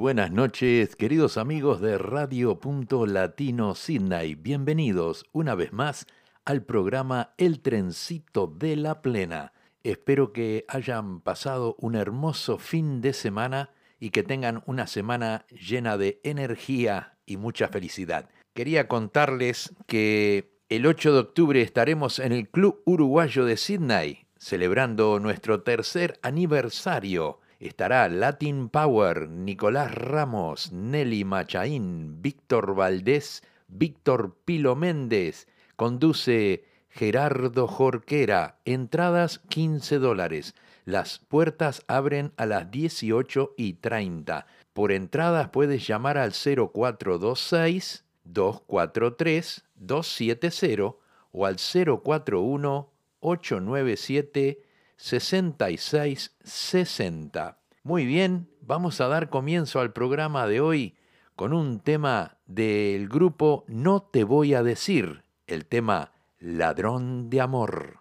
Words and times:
Buenas 0.00 0.32
noches, 0.32 0.96
queridos 0.96 1.36
amigos 1.36 1.82
de 1.82 1.98
Radio 1.98 2.58
Punto 2.58 3.04
Latino 3.04 3.74
Sydney. 3.74 4.34
Bienvenidos 4.34 5.26
una 5.32 5.54
vez 5.54 5.74
más 5.74 6.06
al 6.46 6.64
programa 6.64 7.34
El 7.36 7.60
Trencito 7.60 8.46
de 8.46 8.76
la 8.76 9.02
Plena. 9.02 9.52
Espero 9.84 10.32
que 10.32 10.64
hayan 10.68 11.20
pasado 11.20 11.76
un 11.78 11.96
hermoso 11.96 12.56
fin 12.56 13.02
de 13.02 13.12
semana 13.12 13.72
y 13.98 14.08
que 14.08 14.22
tengan 14.22 14.62
una 14.64 14.86
semana 14.86 15.44
llena 15.50 15.98
de 15.98 16.18
energía 16.24 17.18
y 17.26 17.36
mucha 17.36 17.68
felicidad. 17.68 18.30
Quería 18.54 18.88
contarles 18.88 19.74
que 19.86 20.56
el 20.70 20.86
8 20.86 21.12
de 21.12 21.18
octubre 21.18 21.60
estaremos 21.60 22.20
en 22.20 22.32
el 22.32 22.48
Club 22.48 22.80
Uruguayo 22.86 23.44
de 23.44 23.58
Sydney 23.58 24.24
celebrando 24.40 25.20
nuestro 25.20 25.62
tercer 25.62 26.18
aniversario. 26.22 27.39
Estará 27.60 28.08
Latin 28.08 28.70
Power, 28.70 29.28
Nicolás 29.28 29.94
Ramos, 29.94 30.72
Nelly 30.72 31.24
Machaín, 31.24 32.22
Víctor 32.22 32.74
Valdés, 32.74 33.42
Víctor 33.68 34.34
Pilo 34.46 34.76
Méndez. 34.76 35.46
Conduce 35.76 36.64
Gerardo 36.88 37.66
Jorquera. 37.68 38.56
Entradas 38.64 39.40
15 39.50 39.98
dólares. 39.98 40.54
Las 40.86 41.18
puertas 41.18 41.84
abren 41.86 42.32
a 42.38 42.46
las 42.46 42.70
18 42.70 43.52
y 43.58 43.74
30. 43.74 44.46
Por 44.72 44.90
entradas 44.90 45.50
puedes 45.50 45.86
llamar 45.86 46.16
al 46.16 46.32
0426 46.32 48.06
243 48.24 49.64
270 49.74 50.96
o 51.32 51.44
al 51.44 51.56
041 51.56 52.90
897 53.20 54.69
6660. 55.00 57.58
Muy 57.82 58.04
bien, 58.04 58.50
vamos 58.60 59.00
a 59.00 59.08
dar 59.08 59.30
comienzo 59.30 59.80
al 59.80 59.94
programa 59.94 60.46
de 60.46 60.60
hoy 60.60 60.94
con 61.34 61.54
un 61.54 61.80
tema 61.80 62.36
del 62.46 63.08
grupo 63.08 63.64
No 63.66 64.02
te 64.02 64.24
voy 64.24 64.52
a 64.52 64.62
decir, 64.62 65.24
el 65.46 65.64
tema 65.64 66.12
Ladrón 66.38 67.30
de 67.30 67.40
Amor. 67.40 68.00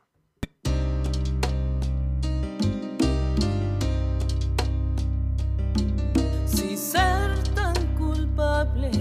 Si 6.46 6.76
ser 6.76 7.42
tan 7.56 7.96
culpable 7.98 8.92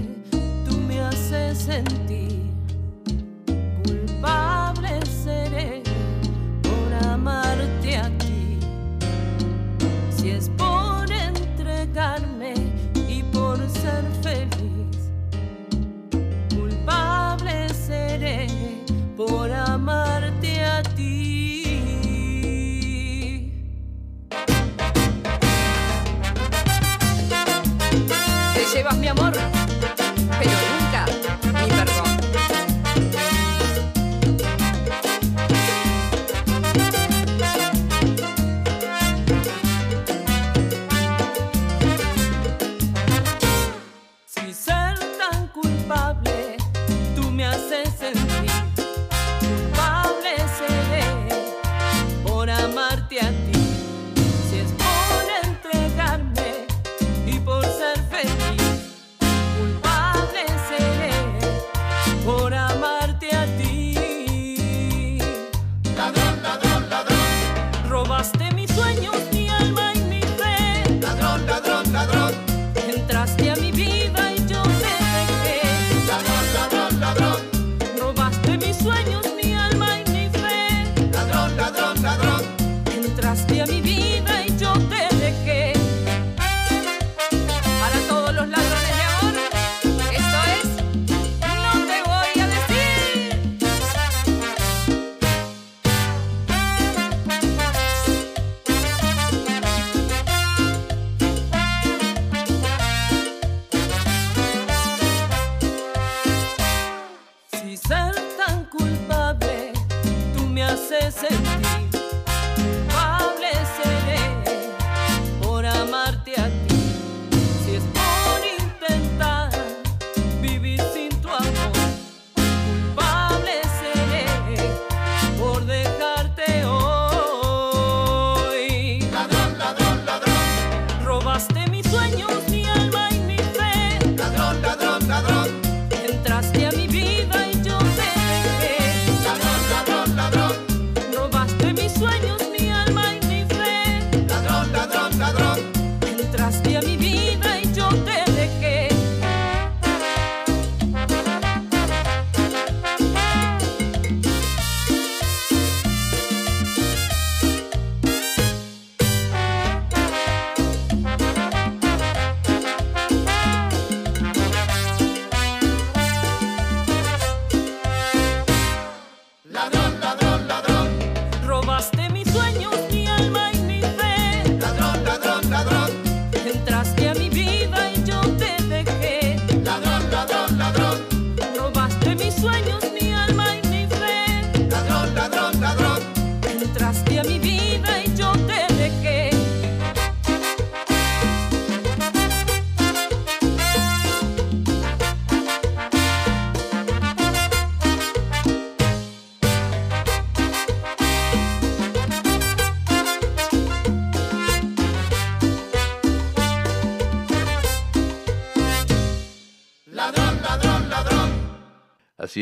tú 0.65 0.78
me 0.87 1.00
haces 1.00 1.59
sentir, 1.59 2.38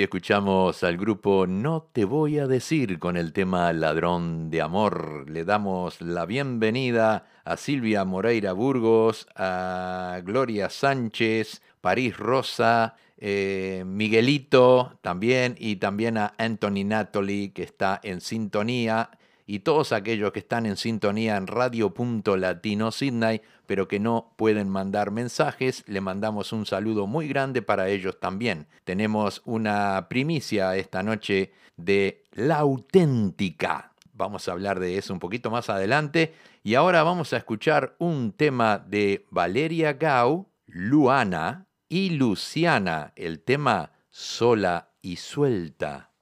Escuchamos 0.03 0.83
al 0.85 0.97
grupo 0.97 1.47
No 1.47 1.89
Te 1.93 2.05
Voy 2.05 2.39
a 2.39 2.47
Decir 2.47 2.99
con 2.99 3.17
el 3.17 3.33
tema 3.33 3.73
Ladrón 3.73 4.51
de 4.51 4.61
Amor. 4.61 5.31
Le 5.31 5.45
damos 5.45 6.01
la 6.01 6.27
bienvenida 6.27 7.27
a 7.45 7.57
Silvia 7.57 8.05
Moreira 8.05 8.53
Burgos, 8.53 9.27
a 9.35 10.21
Gloria 10.25 10.69
Sánchez, 10.71 11.63
París 11.81 12.17
Rosa, 12.17 12.97
eh, 13.19 13.85
Miguelito 13.87 14.99
también 15.03 15.57
y 15.59 15.77
también 15.77 16.19
a 16.19 16.35
Anthony 16.37 16.85
Natoli 16.85 17.51
que 17.51 17.63
está 17.63 17.99
en 18.03 18.21
sintonía 18.21 19.11
y 19.47 19.61
todos 19.61 19.93
aquellos 19.93 20.33
que 20.33 20.41
están 20.41 20.67
en 20.67 20.77
sintonía 20.77 21.37
en 21.37 21.47
radio.latino 21.47 22.91
Sydney, 22.91 23.43
pero 23.67 23.87
que 23.87 24.01
no 24.01 24.35
pueden 24.37 24.69
mandar 24.69 25.13
mensajes, 25.13 25.85
le 25.87 26.01
mandamos 26.01 26.53
un 26.53 26.67
saludo 26.67 27.07
muy 27.07 27.29
grande 27.29 27.63
para 27.63 27.89
ellos 27.89 28.19
también. 28.19 28.67
Tenemos 28.85 29.43
una 29.45 30.09
primicia 30.09 30.77
esta 30.77 31.03
noche 31.03 31.53
de 31.77 32.25
La 32.33 32.59
Auténtica. 32.59 33.93
Vamos 34.13 34.49
a 34.49 34.53
hablar 34.53 34.81
de 34.81 34.99
eso 34.99 35.13
un 35.13 35.21
poquito 35.21 35.51
más 35.51 35.71
adelante. 35.71 36.35
Y 36.65 36.75
ahora 36.75 37.05
vamos 37.05 37.33
a 37.33 37.37
escuchar 37.37 37.95
un 37.99 38.33
tema 38.33 38.79
de 38.79 39.27
Valeria 39.31 39.93
Gau, 39.93 40.49
Luana 40.67 41.67
y 41.89 42.11
Luciana, 42.11 43.13
el 43.15 43.41
tema 43.41 43.93
Sola 44.11 44.91
y 45.03 45.17
Suelta. 45.17 46.16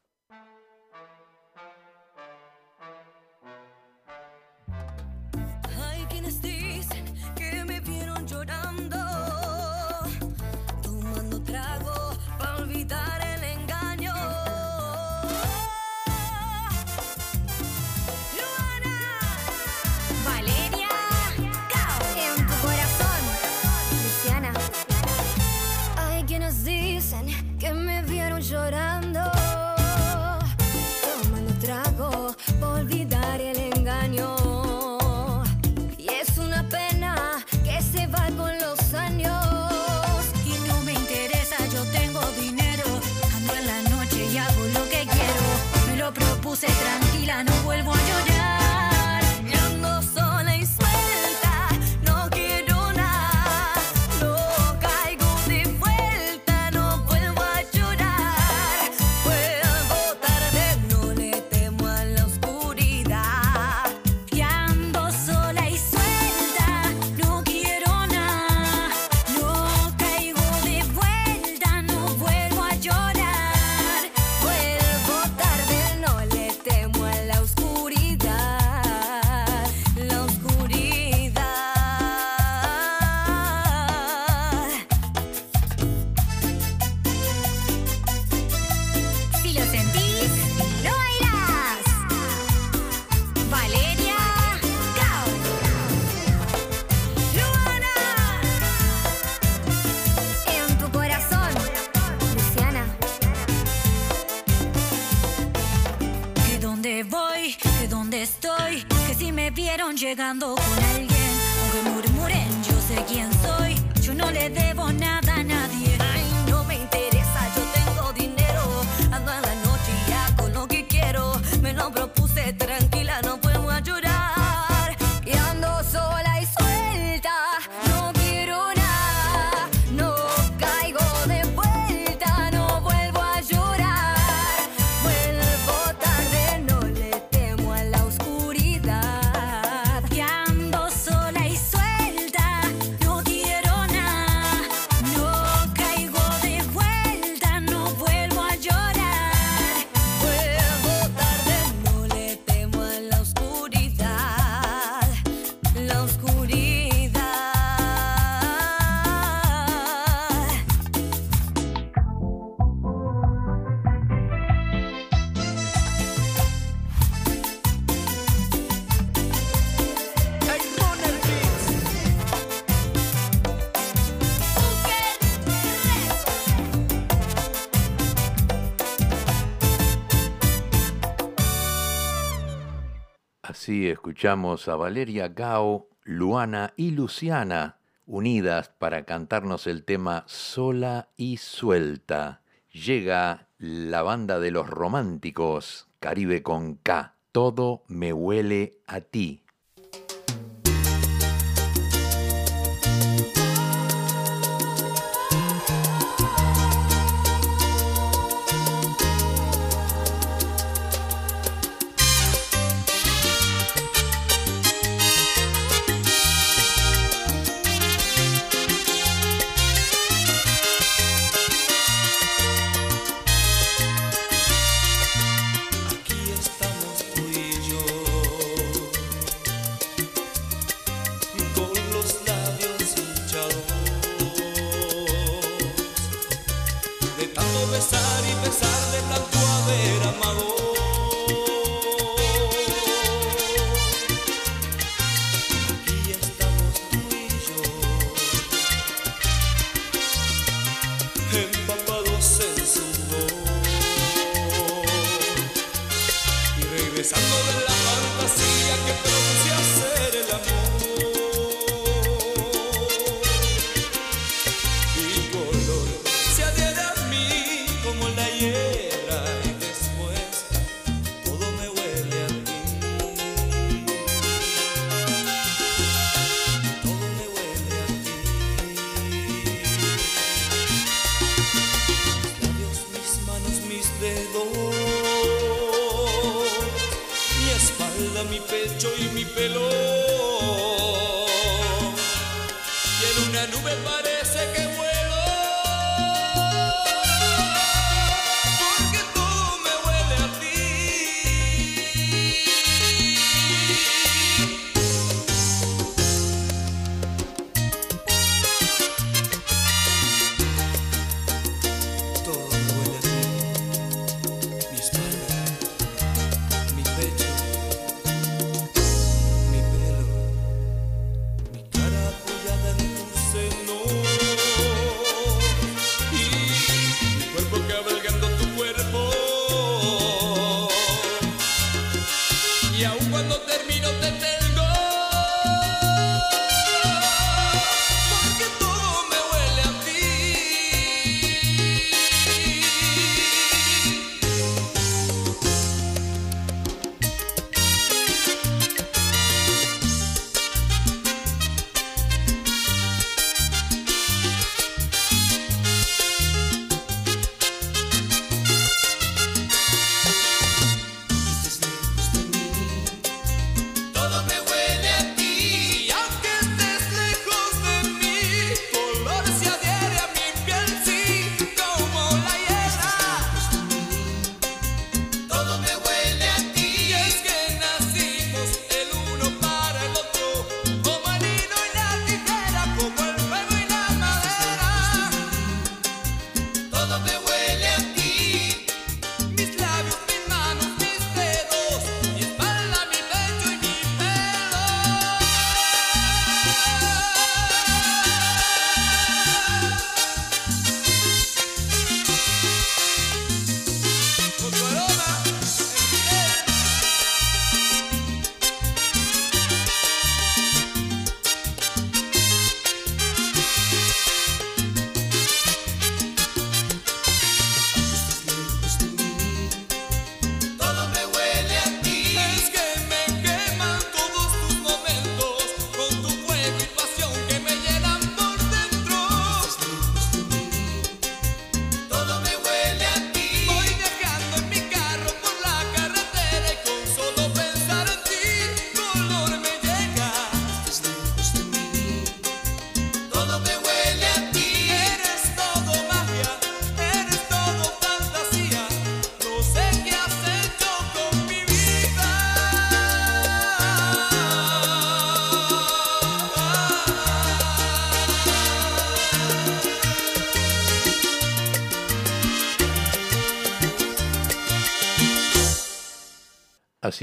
Escuchamos 183.83 184.69
a 184.69 184.77
Valeria 184.77 185.29
Gao, 185.29 185.89
Luana 186.05 186.73
y 186.77 186.93
Luciana 186.93 187.79
unidas 188.07 188.69
para 188.79 189.05
cantarnos 189.05 189.67
el 189.67 189.85
tema 189.85 190.25
Sola 190.27 191.09
y 191.17 191.39
Suelta. 191.39 192.43
Llega 192.73 193.49
la 193.59 194.03
banda 194.03 194.41
de 194.41 194.51
los 194.51 194.69
románticos, 194.69 195.89
Caribe 196.01 196.43
con 196.43 196.75
K. 196.77 197.15
Todo 197.33 197.85
me 197.89 198.13
huele 198.13 198.79
a 198.87 199.01
ti. 199.01 199.44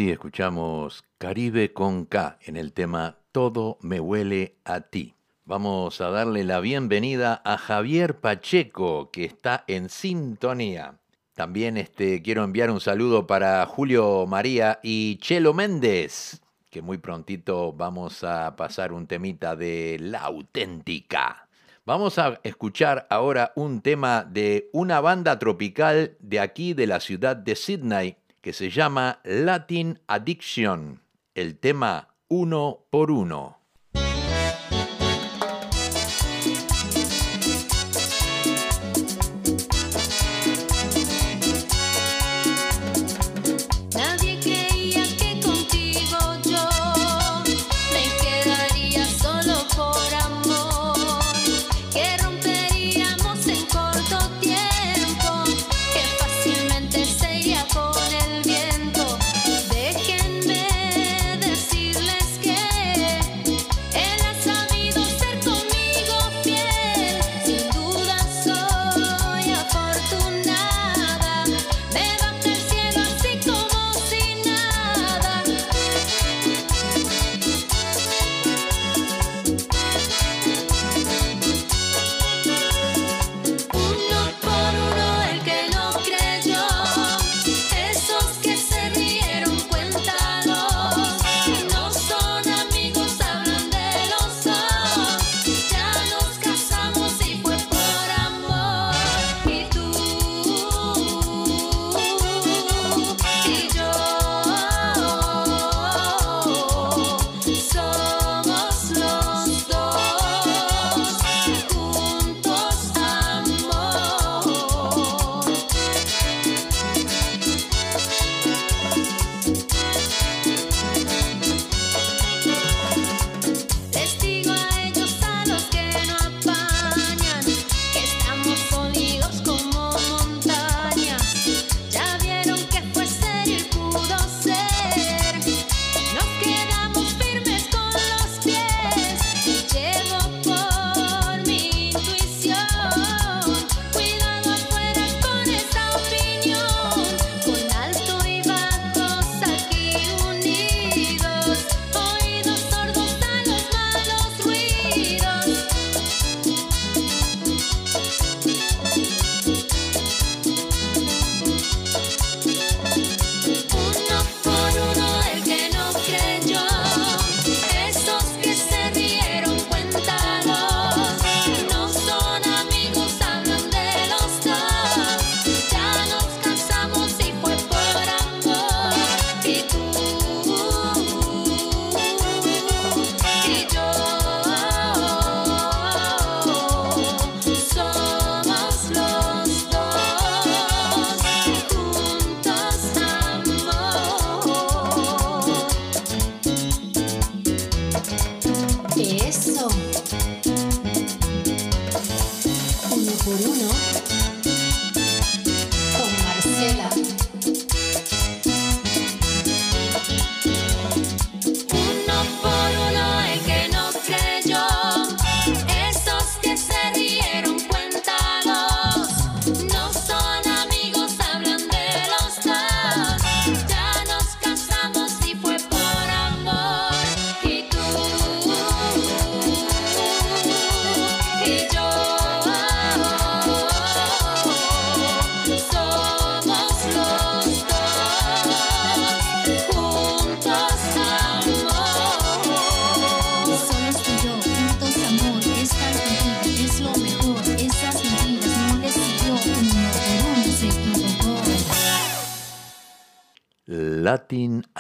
escuchamos 0.10 1.04
Caribe 1.18 1.74
con 1.74 2.06
K 2.06 2.40
en 2.42 2.58
el 2.58 2.74
tema 2.74 3.18
Todo 3.32 3.78
me 3.82 4.00
huele 4.00 4.56
a 4.66 4.82
ti. 4.82 5.14
Vamos 5.46 6.02
a 6.02 6.10
darle 6.10 6.44
la 6.44 6.60
bienvenida 6.60 7.42
a 7.46 7.58
Javier 7.58 8.20
Pacheco, 8.20 9.12
que 9.12 9.26
está 9.26 9.64
en 9.68 9.90
sintonía. 9.90 10.96
También 11.36 11.78
este, 11.78 12.22
quiero 12.22 12.44
enviar 12.44 12.72
un 12.72 12.80
saludo 12.80 13.28
para 13.28 13.66
Julio 13.66 14.26
María 14.28 14.80
y 14.82 15.18
Chelo 15.18 15.54
Méndez, 15.54 16.42
que 16.70 16.82
muy 16.82 16.98
prontito 16.98 17.74
vamos 17.74 18.24
a 18.24 18.56
pasar 18.56 18.94
un 18.94 19.08
temita 19.08 19.56
de 19.56 19.98
la 20.00 20.22
auténtica. 20.22 21.48
Vamos 21.84 22.20
a 22.20 22.40
escuchar 22.44 23.08
ahora 23.10 23.54
un 23.56 23.82
tema 23.82 24.24
de 24.24 24.70
una 24.72 25.02
banda 25.02 25.40
tropical 25.40 26.16
de 26.20 26.40
aquí 26.40 26.74
de 26.74 26.88
la 26.88 27.00
ciudad 27.00 27.36
de 27.36 27.56
Sydney, 27.56 28.18
que 28.42 28.54
se 28.54 28.70
llama 28.70 29.20
Latin 29.24 30.00
Addiction, 30.08 31.02
el 31.36 31.60
tema 31.60 32.16
uno 32.28 32.88
por 32.90 33.12
uno. 33.12 33.61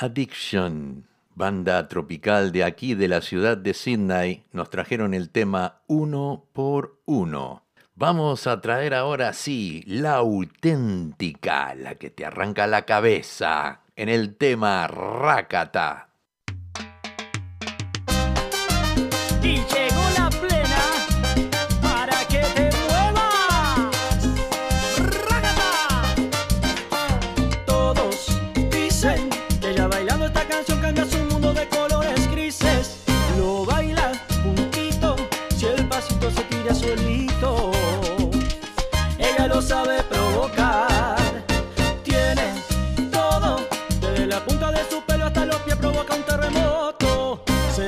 Addiction, 0.03 1.05
banda 1.35 1.87
tropical 1.87 2.51
de 2.51 2.63
aquí 2.63 2.95
de 2.95 3.07
la 3.07 3.21
ciudad 3.21 3.55
de 3.55 3.75
Sydney, 3.75 4.45
nos 4.51 4.71
trajeron 4.71 5.13
el 5.13 5.29
tema 5.29 5.83
Uno 5.85 6.47
por 6.53 6.97
Uno. 7.05 7.65
Vamos 7.93 8.47
a 8.47 8.61
traer 8.61 8.95
ahora 8.95 9.31
sí 9.33 9.83
la 9.85 10.15
auténtica, 10.15 11.75
la 11.75 11.93
que 11.93 12.09
te 12.09 12.25
arranca 12.25 12.65
la 12.65 12.83
cabeza, 12.83 13.81
en 13.95 14.09
el 14.09 14.37
tema 14.37 14.87
Rakata. 14.87 16.09
Y 19.43 19.59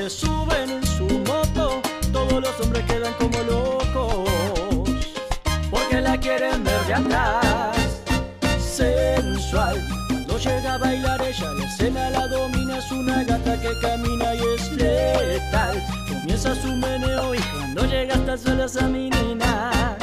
Suben 0.08 0.68
en 0.68 0.86
su 0.86 1.04
moto, 1.20 1.80
todos 2.12 2.42
los 2.42 2.60
hombres 2.60 2.84
quedan 2.84 3.14
como 3.14 3.38
locos. 3.38 4.28
Porque 5.70 6.00
la 6.02 6.18
quieren 6.18 6.62
ver 6.62 6.84
de 6.84 6.94
atrás, 6.94 8.02
sensual. 8.58 9.82
Cuando 10.08 10.38
llega 10.38 10.74
a 10.74 10.78
bailar 10.78 11.22
ella, 11.22 11.52
la 11.52 11.64
escena 11.64 12.10
la 12.10 12.28
domina, 12.28 12.76
es 12.76 12.92
una 12.92 13.24
gata 13.24 13.58
que 13.58 13.70
camina 13.80 14.34
y 14.34 14.40
es 14.54 14.72
letal. 14.72 15.82
Comienza 16.06 16.54
su 16.54 16.68
meneo 16.68 17.34
y 17.34 17.38
cuando 17.38 17.86
llega 17.86 18.14
hasta 18.14 18.36
sola 18.36 18.66
esa 18.66 18.86
menina. 18.86 19.96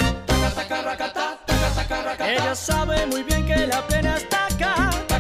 Ella 2.19 2.55
sabe 2.55 3.05
muy 3.05 3.21
bien 3.21 3.45
que 3.45 3.67
la 3.67 3.85
plena 3.85 4.17
está 4.17 4.47
acá. 4.47 5.10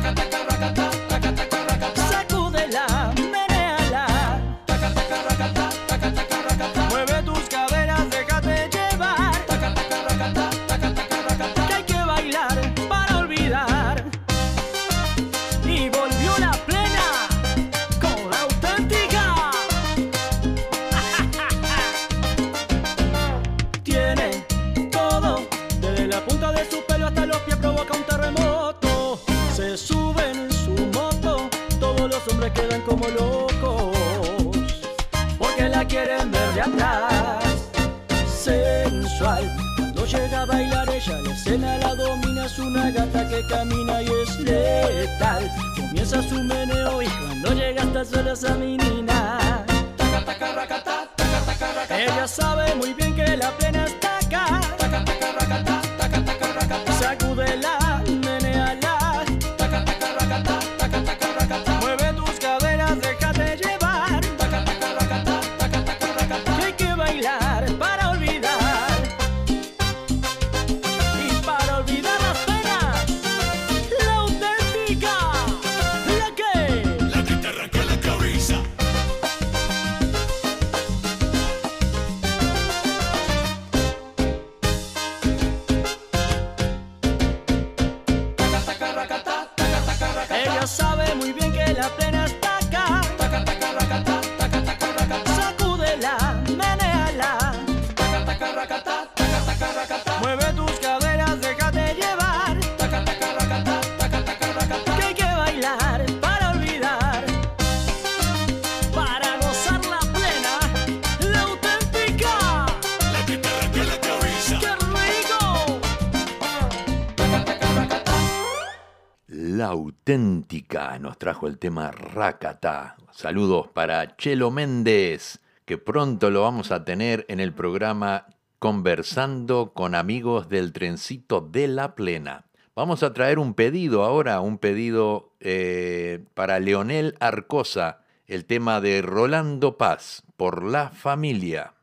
Auténtica 120.11 120.99
nos 120.99 121.17
trajo 121.17 121.47
el 121.47 121.57
tema 121.57 121.89
Rakata. 121.89 122.97
Saludos 123.13 123.69
para 123.69 124.17
Chelo 124.17 124.51
Méndez, 124.51 125.39
que 125.63 125.77
pronto 125.77 126.29
lo 126.29 126.41
vamos 126.41 126.71
a 126.71 126.83
tener 126.83 127.25
en 127.29 127.39
el 127.39 127.53
programa 127.53 128.25
Conversando 128.59 129.71
con 129.73 129.95
amigos 129.95 130.49
del 130.49 130.73
trencito 130.73 131.39
de 131.39 131.69
la 131.69 131.95
plena. 131.95 132.43
Vamos 132.75 133.03
a 133.03 133.13
traer 133.13 133.39
un 133.39 133.53
pedido 133.53 134.03
ahora, 134.03 134.41
un 134.41 134.57
pedido 134.57 135.31
eh, 135.39 136.25
para 136.33 136.59
Leonel 136.59 137.15
Arcosa, 137.21 138.01
el 138.27 138.43
tema 138.43 138.81
de 138.81 139.01
Rolando 139.01 139.77
Paz, 139.77 140.23
por 140.35 140.61
la 140.61 140.89
familia. 140.89 141.75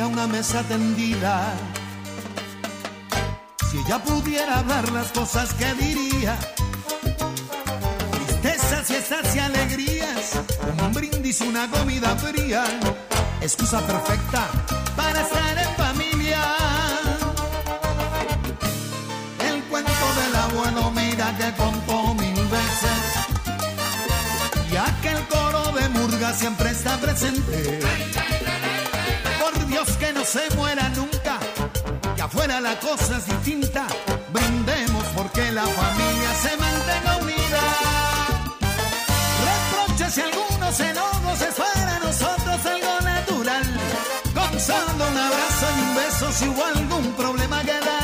Una 0.00 0.26
mesa 0.26 0.62
tendida. 0.62 1.52
Si 3.70 3.78
ella 3.78 3.98
pudiera 3.98 4.62
ver 4.62 4.90
las 4.90 5.12
cosas 5.12 5.52
que 5.54 5.72
diría, 5.74 6.38
tristezas, 8.10 8.86
fiestas 8.86 9.36
y 9.36 9.38
alegrías, 9.38 10.40
un 10.82 10.92
brindis, 10.92 11.40
una 11.42 11.70
comida 11.70 12.16
fría, 12.16 12.64
excusa 13.42 13.80
perfecta 13.86 14.48
para 14.96 15.20
estar 15.20 15.58
en 15.58 15.76
familia. 15.76 16.42
El 19.46 19.62
cuento 19.64 20.06
del 20.20 20.36
abuelo, 20.36 20.90
mira 20.90 21.36
que 21.36 21.52
contó 21.62 22.14
mil 22.14 22.46
veces, 22.46 23.00
y 24.72 24.76
aquel 24.76 25.22
coro 25.28 25.72
de 25.72 25.88
murga 25.90 26.32
siempre 26.32 26.70
está 26.70 26.96
presente. 26.98 27.80
Que 30.22 30.28
se 30.28 30.56
muera 30.56 30.88
nunca, 30.90 31.36
que 32.14 32.22
afuera 32.22 32.60
la 32.60 32.78
cosa 32.78 33.16
es 33.16 33.26
distinta. 33.26 33.88
Brindemos 34.32 35.04
porque 35.16 35.50
la 35.50 35.64
familia 35.64 36.34
se 36.40 36.56
mantenga 36.58 37.16
unida. 37.16 37.62
Reproches 39.48 40.18
y 40.18 40.20
algunos 40.20 40.78
enojos 40.78 41.40
es 41.40 41.54
para 41.56 41.98
nosotros 41.98 42.66
algo 42.66 43.00
natural. 43.00 43.64
Con 44.32 44.60
solo 44.60 45.08
un 45.10 45.18
abrazo 45.18 45.66
y 45.76 45.80
un 45.80 45.94
beso 45.96 46.32
si 46.32 46.48
hubo 46.50 46.64
algún 46.66 47.12
problema 47.14 47.60
quedarán 47.62 47.82
atrás. 47.82 48.01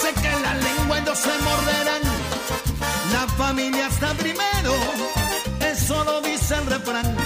Sé 0.00 0.12
que 0.14 0.30
la 0.46 0.54
lengua 0.54 0.98
ellos 0.98 1.18
se 1.18 1.34
morderán. 1.46 2.02
La 3.12 3.26
familia 3.36 3.86
está 3.88 4.14
primero, 4.14 4.74
eso 5.60 6.04
lo 6.04 6.20
dice 6.20 6.54
el 6.54 6.66
refrán. 6.66 7.16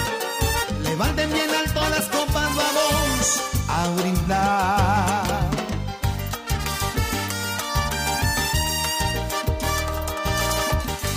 Levanten 0.83 1.31
bien 1.31 1.49
alto 1.53 1.81
las 1.89 2.05
copas, 2.05 2.49
vamos 2.55 3.41
a 3.69 3.87
brindar. 3.99 5.47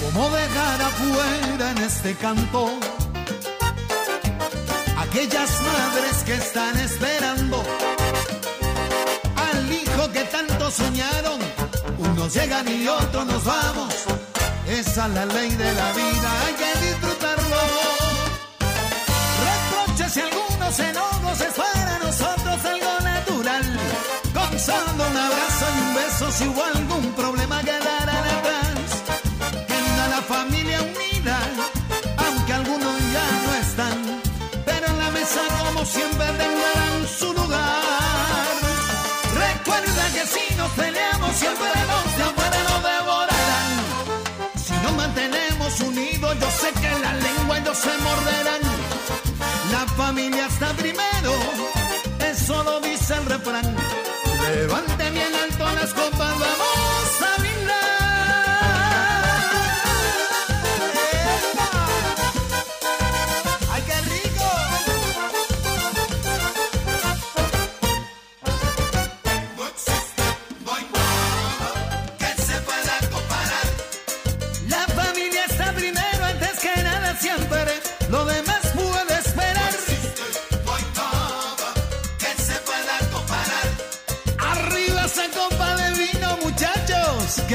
¿Cómo 0.03 0.29
dejar 0.31 0.83
afuera 0.83 1.71
en 1.71 1.79
este 1.79 2.15
canto 2.17 2.71
aquellas 4.99 5.51
madres 5.63 6.23
que 6.25 6.35
están 6.35 6.77
esperando 6.79 7.60
soñaron? 10.70 11.40
Unos 11.98 12.33
llegan 12.33 12.66
y 12.68 12.87
otros 12.87 13.26
nos 13.26 13.44
vamos. 13.44 13.94
Esa 14.66 15.06
es 15.06 15.14
la 15.14 15.26
ley 15.26 15.50
de 15.50 15.72
la 15.74 15.92
vida, 15.92 16.30
hay 16.46 16.54
que 16.54 16.87
disfrutarlo. 16.87 17.61
Reproches 19.46 20.16
y 20.16 20.20
algunos 20.20 20.78
enojos 20.78 21.40
es 21.40 21.54
para 21.54 21.98
nosotros 21.98 22.64
algo 22.64 23.00
natural. 23.02 23.80
Con 24.33 24.59
solo 24.59 25.11
un 25.11 25.16
abrazo 25.16 25.66
y 25.76 25.80
un 25.80 25.94
beso 25.94 26.30
si 26.30 26.48
hubo 26.48 26.62
algún 26.62 27.12
problema 27.14 27.61
quedarán 27.62 28.24
atrás. 28.37 29.02
Queda 29.66 30.09
la 30.09 30.22
familia 30.22 30.83
unida, 30.83 31.38
aunque 32.16 32.52
algunos 32.52 32.94
ya 33.12 33.26
no 33.44 33.54
están. 33.66 34.22
Pero 34.64 34.87
en 34.87 34.98
la 34.98 35.11
mesa 35.11 35.40
como 35.64 35.85
siempre 35.85 36.26
tendrán 36.26 36.60
Recuerda 39.81 40.12
que 40.12 40.27
si 40.27 40.55
nos 40.57 40.71
peleamos 40.73 41.37
siempre 41.37 41.64
de 41.64 42.23
afuera 42.23 42.59
nos 42.69 42.83
devorarán. 42.83 43.73
Si 44.57 44.73
nos 44.83 44.93
mantenemos 44.93 45.81
unidos, 45.81 46.37
yo 46.38 46.51
sé 46.51 46.73
que 46.73 46.90
la 46.99 47.14
lengua 47.14 47.59
ellos 47.59 47.79
se 47.79 47.97
morderán. 47.99 48.61
La 49.73 49.87
familia 49.97 50.47
está 50.47 50.73
primero, 50.75 51.33
eso 52.19 52.62
lo 52.62 52.81
dice 52.81 53.14
el 53.14 53.25
refrán. 53.25 53.77
Levante 54.55 55.11
bien 55.11 55.35
alto 55.45 55.64
las 55.73 55.95
copas, 55.95 56.38
vamos 56.38 56.89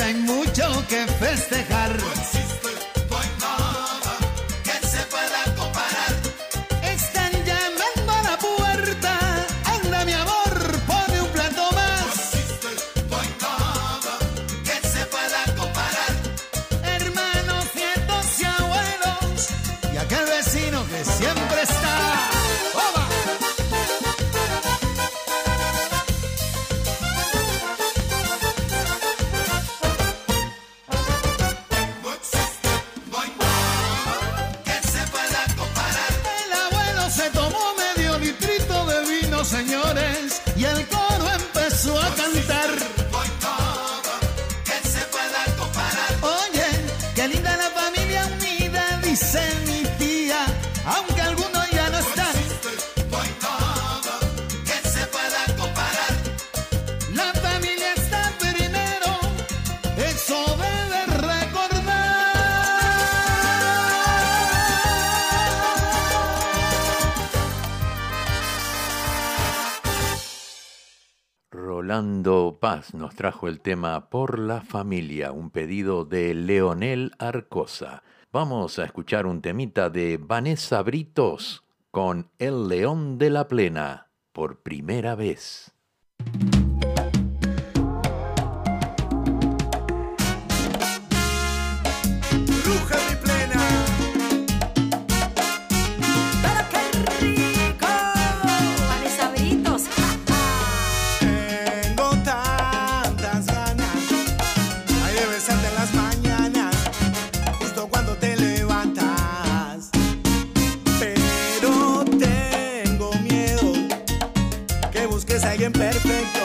hay 0.05 0.13
mucho 0.13 0.85
que 0.87 1.07
festejar. 1.19 1.64
Nos 72.93 73.15
trajo 73.15 73.47
el 73.47 73.59
tema 73.59 74.09
Por 74.09 74.39
la 74.39 74.61
familia, 74.61 75.31
un 75.31 75.49
pedido 75.49 76.05
de 76.05 76.33
Leonel 76.33 77.11
Arcosa. 77.17 78.03
Vamos 78.31 78.79
a 78.79 78.85
escuchar 78.85 79.25
un 79.25 79.41
temita 79.41 79.89
de 79.89 80.17
Vanessa 80.17 80.81
Britos 80.81 81.63
con 81.91 82.29
El 82.37 82.67
León 82.67 83.17
de 83.17 83.29
la 83.29 83.47
Plena, 83.47 84.09
por 84.31 84.61
primera 84.61 85.15
vez. 85.15 85.73
Alguien 115.45 115.71
perfecto. 115.71 116.39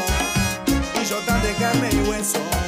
Y 1.01 1.05
yo 1.05 1.19
tan 1.27 1.43
de 1.43 1.53
carne 1.55 1.89
y 1.93 2.09
hueso. 2.09 2.60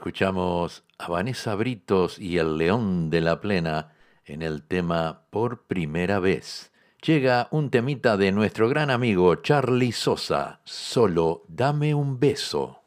escuchamos 0.00 0.82
a 0.96 1.08
Vanessa 1.08 1.54
Britos 1.54 2.18
y 2.18 2.38
el 2.38 2.56
León 2.56 3.10
de 3.10 3.20
la 3.20 3.38
Plena 3.42 3.92
en 4.24 4.40
el 4.40 4.62
tema 4.62 5.26
Por 5.28 5.64
primera 5.66 6.20
vez. 6.20 6.72
Llega 7.02 7.48
un 7.50 7.68
temita 7.68 8.16
de 8.16 8.32
nuestro 8.32 8.70
gran 8.70 8.88
amigo 8.88 9.34
Charlie 9.34 9.92
Sosa, 9.92 10.62
Solo 10.64 11.44
dame 11.48 11.94
un 11.94 12.18
beso. 12.18 12.80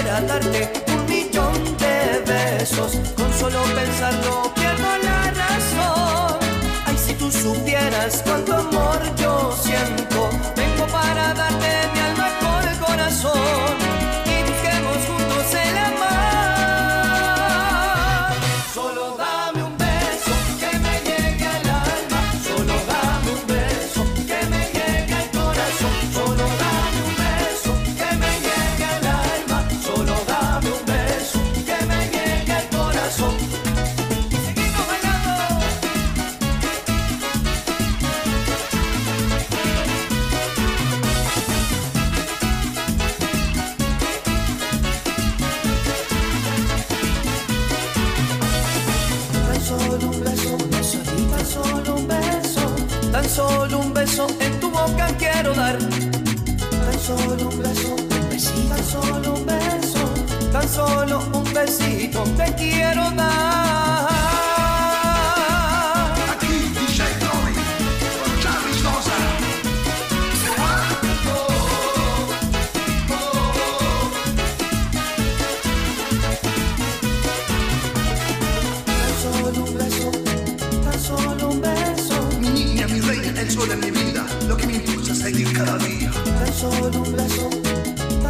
quisiera 0.00 0.20
darte 0.22 0.72
un 0.92 1.06
millón 1.06 1.76
de 1.78 2.22
besos. 2.26 2.98
Con 3.16 3.32
solo 3.34 3.62
pensarlo 3.74 4.52
pierdo 4.54 4.88
la 5.02 5.30
razón. 5.30 6.38
Ay, 6.86 6.96
si 6.96 7.14
tú 7.14 7.30
supieras 7.30 8.22
cuánto 8.24 8.49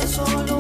solo. 0.07 0.60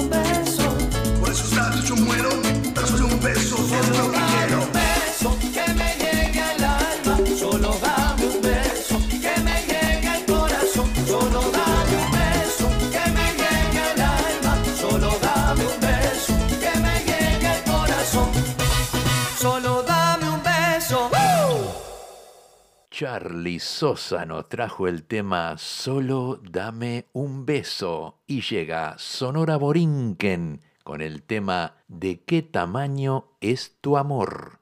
Charlie 23.01 23.61
Sosa 23.61 24.27
trajo 24.51 24.87
el 24.87 25.05
tema 25.05 25.57
Solo 25.57 26.39
dame 26.43 27.07
un 27.15 27.47
beso 27.47 28.19
y 28.27 28.43
llega 28.43 28.95
Sonora 28.99 29.57
Borinquen 29.57 30.61
con 30.85 31.01
el 31.01 31.23
tema 31.23 31.77
¿De 31.89 32.21
qué 32.21 32.43
tamaño 32.43 33.25
es 33.41 33.79
tu 33.81 33.97
amor? 33.97 34.60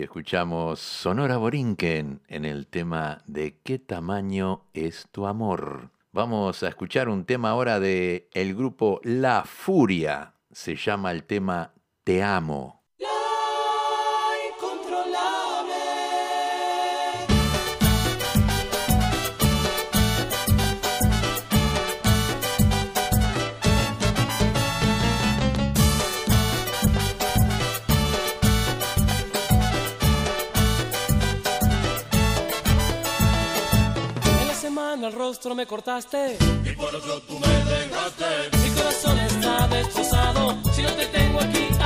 Así 0.00 0.04
escuchamos 0.04 0.80
Sonora 0.80 1.36
Borinquen 1.36 2.22
en 2.26 2.46
el 2.46 2.68
tema 2.68 3.22
de 3.26 3.58
¿Qué 3.62 3.78
tamaño 3.78 4.64
es 4.72 5.06
tu 5.12 5.26
amor? 5.26 5.90
Vamos 6.10 6.62
a 6.62 6.68
escuchar 6.68 7.10
un 7.10 7.26
tema 7.26 7.50
ahora 7.50 7.78
de 7.80 8.30
el 8.32 8.54
grupo 8.54 9.02
La 9.04 9.44
Furia. 9.44 10.36
Se 10.50 10.74
llama 10.74 11.12
el 11.12 11.24
tema 11.24 11.74
Te 12.02 12.22
amo. 12.22 12.79
El 35.10 35.16
rostro 35.16 35.54
me 35.56 35.66
cortaste 35.66 36.38
y 36.64 36.72
por 36.76 36.94
eso 36.94 37.20
tú 37.22 37.38
me 37.38 37.48
dejaste. 37.48 38.56
Mi 38.62 38.70
corazón 38.70 39.18
está 39.18 39.66
destrozado 39.66 40.56
si 40.72 40.82
no 40.82 40.92
te 40.92 41.06
tengo 41.06 41.40
aquí 41.40 41.79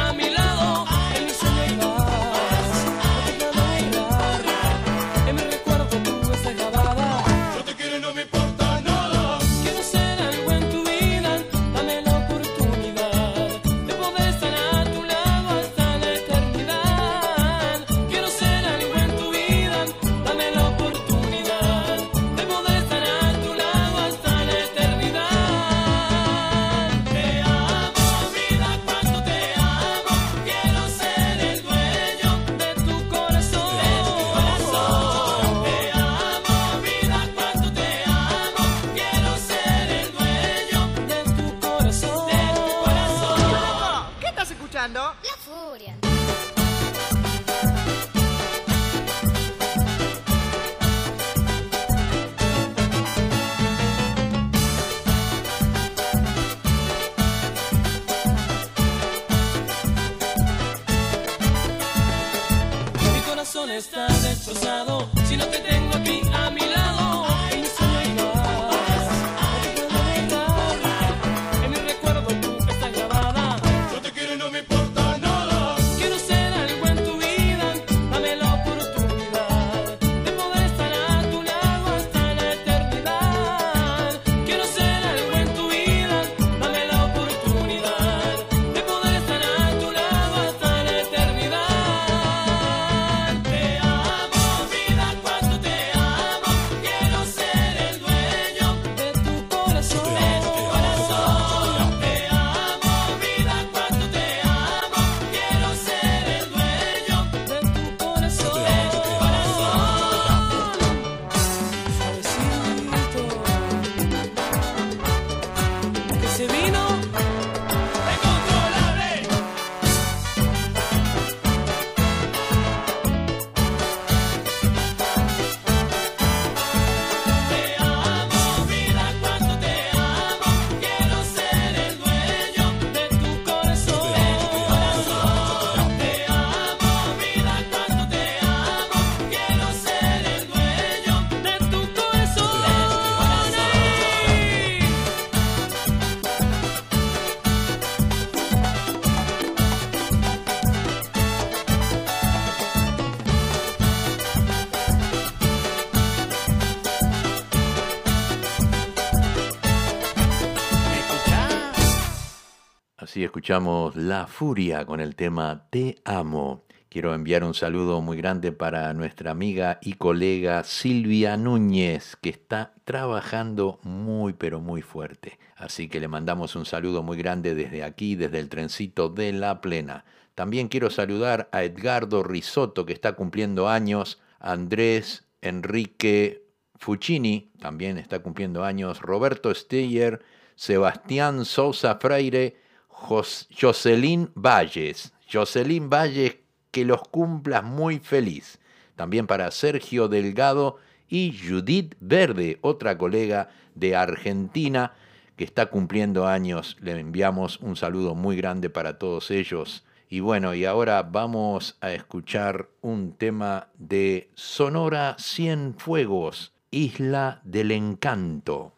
escuchamos 163.45 163.95
La 163.95 164.27
Furia 164.27 164.87
con 164.87 165.01
el 165.01 165.17
tema 165.17 165.67
Te 165.69 165.97
amo. 166.07 166.65
Quiero 166.89 167.13
enviar 167.13 167.45
un 167.45 167.53
saludo 167.53 168.01
muy 168.01 168.17
grande 168.17 168.53
para 168.53 168.91
nuestra 168.95 169.33
amiga 169.33 169.79
y 169.83 169.97
colega 169.97 170.65
Silvia 170.65 171.37
Núñez, 171.37 172.17
que 172.17 172.31
está 172.31 172.73
trabajando 172.87 173.81
muy 173.83 174.33
pero 174.33 174.61
muy 174.61 174.81
fuerte. 174.81 175.39
Así 175.57 175.89
que 175.89 176.01
le 176.01 176.09
mandamos 176.09 176.57
un 176.57 176.65
saludo 176.65 177.03
muy 177.03 177.19
grande 177.19 177.55
desde 177.55 177.85
aquí, 177.85 178.15
desde 178.15 178.39
el 178.39 178.49
trencito 178.49 179.11
de 179.11 179.35
La 179.35 179.61
Plena. 179.61 180.07
También 180.35 180.69
quiero 180.69 180.89
saludar 180.89 181.51
a 181.53 181.65
Edgardo 181.65 182.23
Risotto, 182.23 182.87
que 182.87 182.95
está 182.95 183.13
cumpliendo 183.13 183.69
años, 183.69 184.23
Andrés 184.41 185.27
Enrique 185.43 186.47
Fuccini, 186.77 187.53
también 187.61 187.99
está 187.99 188.21
cumpliendo 188.21 188.65
años, 188.65 189.03
Roberto 189.03 189.55
Steyer, 189.55 190.23
Sebastián 190.55 191.45
Sousa 191.45 191.97
Freire, 191.97 192.64
Jocelyn 192.95 194.31
Valles. 194.35 195.13
Jocelyn 195.31 195.91
Valles, 195.91 196.37
que 196.71 196.85
los 196.85 197.03
cumplas 197.09 197.65
muy 197.65 197.99
feliz. 197.99 198.59
También 198.97 199.27
para 199.27 199.51
Sergio 199.51 200.09
Delgado 200.09 200.79
y 201.09 201.37
Judith 201.37 201.97
Verde, 202.01 202.59
otra 202.63 202.97
colega 202.97 203.49
de 203.75 203.97
Argentina 203.97 204.93
que 205.37 205.45
está 205.45 205.67
cumpliendo 205.67 206.27
años. 206.27 206.77
Le 206.81 206.99
enviamos 206.99 207.61
un 207.61 207.77
saludo 207.77 208.15
muy 208.15 208.37
grande 208.37 208.71
para 208.71 208.99
todos 208.99 209.31
ellos. 209.31 209.85
Y 210.09 210.21
bueno, 210.21 210.55
y 210.55 210.65
ahora 210.65 211.03
vamos 211.03 211.77
a 211.81 211.93
escuchar 211.93 212.69
un 212.83 213.15
tema 213.15 213.69
de 213.79 214.31
Sonora 214.35 215.17
Cienfuegos, 215.19 216.53
Isla 216.71 217.41
del 217.45 217.73
Encanto. 217.73 218.75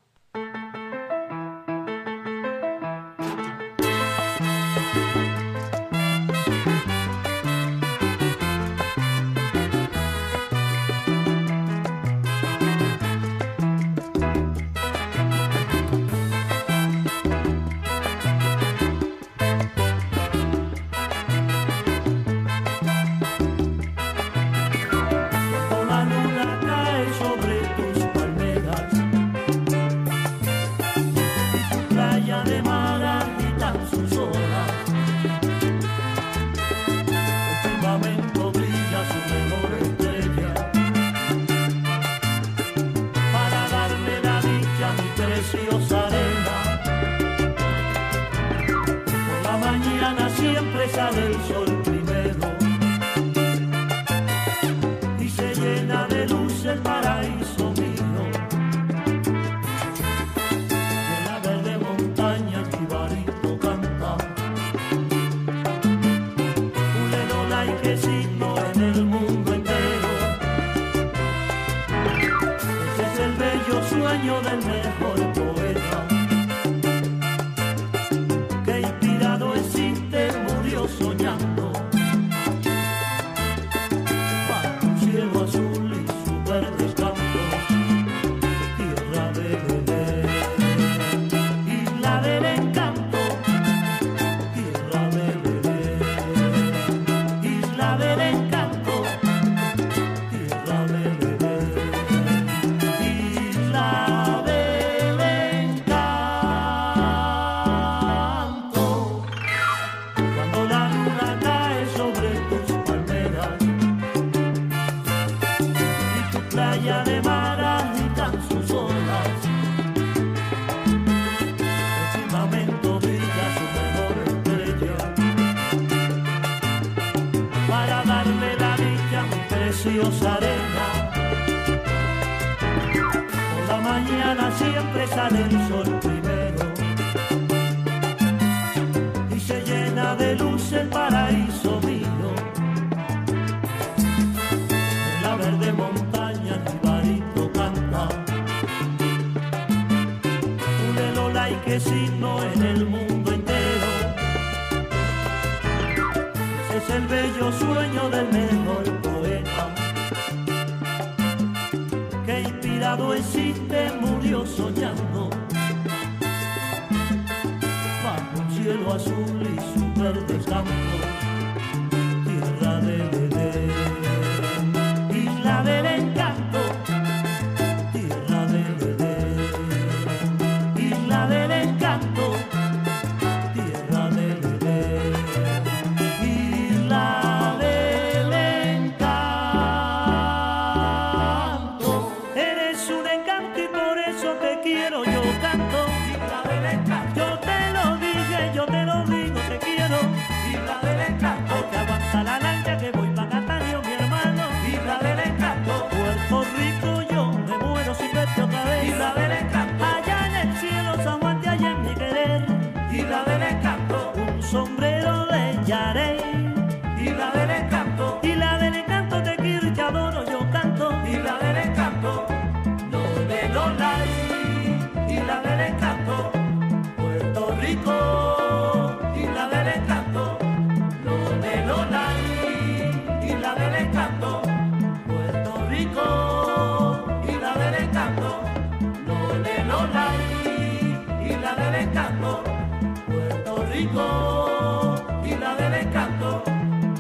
Puerto 243.97 244.97
Rico. 244.97 245.27
Isla 245.27 245.57
del 245.57 245.75
encanto. 245.87 246.43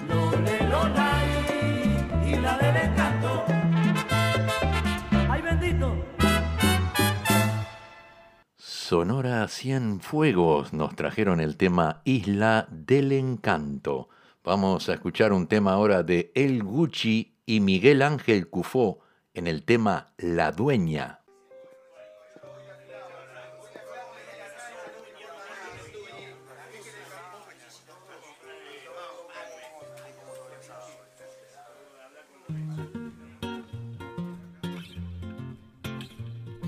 Lole 0.08 0.68
Lolay. 0.68 2.32
Isla 2.32 2.58
del 2.58 2.76
encanto. 2.76 3.44
¡Ay, 5.28 5.42
bendito! 5.42 5.96
Sonora 8.56 9.46
Cienfuegos 9.48 10.72
nos 10.72 10.96
trajeron 10.96 11.40
el 11.40 11.56
tema 11.56 12.00
Isla 12.04 12.66
del 12.70 13.12
Encanto. 13.12 14.08
Vamos 14.42 14.88
a 14.88 14.94
escuchar 14.94 15.32
un 15.32 15.48
tema 15.48 15.72
ahora 15.72 16.02
de 16.02 16.32
El 16.34 16.62
Gucci 16.62 17.36
y 17.44 17.60
Miguel 17.60 18.00
Ángel 18.02 18.48
Cufó 18.48 19.00
en 19.34 19.48
el 19.48 19.64
tema 19.64 20.14
La 20.18 20.52
Dueña. 20.52 21.25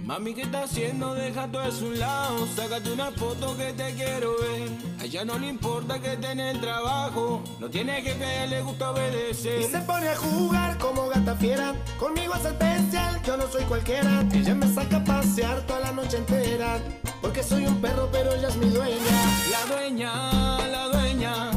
Mami, 0.09 0.33
¿qué 0.33 0.41
estás 0.41 0.71
haciendo? 0.71 1.13
Deja 1.13 1.47
todo 1.49 1.65
eso 1.65 1.85
a 1.85 1.89
un 1.89 1.99
lado. 1.99 2.47
Sácate 2.57 2.93
una 2.93 3.11
foto 3.11 3.55
que 3.59 3.75
te 3.75 3.93
quiero 3.93 4.39
ver. 4.39 4.71
A 4.99 5.05
ella 5.05 5.23
no 5.27 5.39
le 5.39 5.49
importa 5.49 6.01
que 6.01 6.15
esté 6.15 6.31
en 6.31 6.41
el 6.41 6.59
trabajo. 6.63 7.43
No 7.61 7.69
tiene 7.69 8.03
que 8.03 8.13
ella 8.13 8.47
le 8.47 8.63
gusta 8.63 8.93
obedecer. 8.93 9.61
Y 9.61 9.65
se 9.65 9.79
pone 9.81 10.09
a 10.09 10.17
jugar 10.17 10.79
como 10.79 11.09
gata 11.11 11.37
fiera. 11.37 11.75
Conmigo 11.99 12.33
es 12.37 12.45
especial, 12.47 13.21
yo 13.23 13.37
no 13.37 13.47
soy 13.49 13.65
cualquiera. 13.65 14.25
Ella 14.33 14.55
me 14.55 14.67
saca 14.73 14.97
a 14.97 15.05
pasear 15.05 15.61
toda 15.67 15.81
la 15.81 15.93
noche 15.93 16.17
entera. 16.17 16.79
Porque 17.21 17.43
soy 17.43 17.67
un 17.67 17.79
perro, 17.83 18.09
pero 18.11 18.33
ella 18.33 18.49
es 18.49 18.57
mi 18.57 18.71
dueña. 18.71 19.21
La 19.51 19.75
dueña, 19.75 20.69
la 20.69 20.89
dueña. 20.89 21.51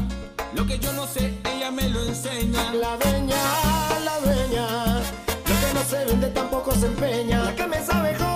Lo 0.54 0.66
que 0.66 0.78
yo 0.78 0.92
no 0.92 1.06
sé, 1.06 1.38
ella 1.56 1.70
me 1.70 1.88
lo 1.88 2.04
enseña. 2.04 2.74
La 2.74 2.98
dueña, 2.98 3.42
la 4.04 4.18
dueña. 4.20 4.98
Lo 4.98 5.66
que 5.66 5.72
no 5.72 5.82
se 5.88 6.04
vende 6.04 6.28
tampoco 6.28 6.74
se 6.74 6.84
empeña. 6.84 7.44
La 7.44 7.56
que 7.56 7.66
me 7.66 7.82
sabe 7.82 8.14
joder. 8.14 8.31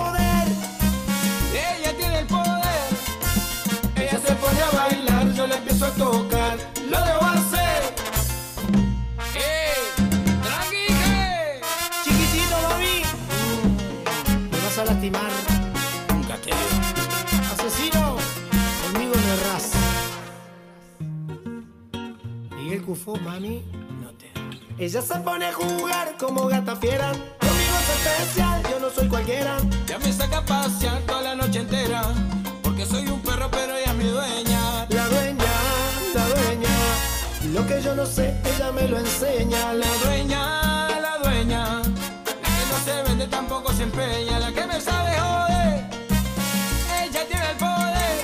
Tocar. 5.97 6.57
Lo 6.89 6.97
debo 7.03 7.25
hacer. 7.25 7.95
¡Eh! 9.35 9.73
¡Tranquilo! 10.43 11.65
Chiquitito, 12.03 12.55
mami. 12.69 13.01
Me 14.51 14.57
vas 14.63 14.77
a 14.77 14.85
lastimar. 14.85 15.31
Nunca 16.13 16.35
te. 16.37 16.51
Asesino, 17.51 18.17
conmigo 18.83 19.13
no 19.15 19.33
erras. 19.33 19.71
Miguel 22.55 22.83
Cufó, 22.83 23.15
mami, 23.17 23.63
no 24.01 24.09
te 24.11 24.31
Ella 24.83 25.01
se 25.01 25.15
pone 25.19 25.45
a 25.47 25.53
jugar 25.53 26.15
como 26.19 26.47
gata 26.47 26.75
fiera. 26.75 27.11
Conmigo 27.11 27.75
es 27.81 27.89
especial, 27.97 28.61
yo 28.69 28.79
no 28.79 28.89
soy 28.89 29.07
cualquiera. 29.07 29.57
Ya 29.87 29.97
me 29.99 30.13
saca 30.13 30.39
a 30.39 30.45
pasear 30.45 31.01
toda 31.01 31.21
la 31.21 31.35
noche 31.35 31.59
entera. 31.59 32.03
Lo 37.57 37.65
que 37.65 37.81
yo 37.81 37.95
no 37.95 38.05
sé, 38.05 38.35
ella 38.45 38.71
me 38.71 38.87
lo 38.87 38.99
enseña. 38.99 39.73
La 39.73 39.87
dueña, 40.03 41.01
la 41.01 41.17
dueña, 41.23 41.81
la 41.81 42.49
que 42.55 42.63
no 42.71 42.77
se 42.85 43.03
vende 43.03 43.27
tampoco 43.27 43.73
se 43.73 43.83
empeña, 43.83 44.37
la 44.37 44.51
que 44.51 44.67
me 44.67 44.79
sabe 44.79 45.11
joder, 45.19 45.89
ella 47.03 47.21
tiene 47.27 47.49
el 47.51 47.57
poder. 47.57 48.17